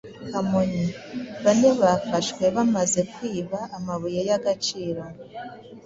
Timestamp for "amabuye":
3.77-4.19